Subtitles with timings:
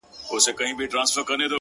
[0.27, 1.49] •حدِاقل چي ته مي باید پُخلا کړې وای؛